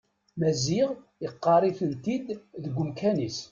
Maziɣ 0.39 0.89
yeqqar-iten-id 1.23 2.25
deg 2.63 2.75
umkan-is. 2.81 3.39